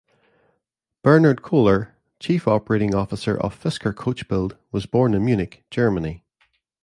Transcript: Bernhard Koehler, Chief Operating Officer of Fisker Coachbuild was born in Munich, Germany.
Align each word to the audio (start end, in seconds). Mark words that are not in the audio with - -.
Bernhard 1.03 1.43
Koehler, 1.43 1.91
Chief 2.19 2.47
Operating 2.47 2.95
Officer 2.95 3.37
of 3.39 3.53
Fisker 3.53 3.93
Coachbuild 3.93 4.57
was 4.71 4.87
born 4.87 5.13
in 5.13 5.23
Munich, 5.23 5.63
Germany. 5.69 6.23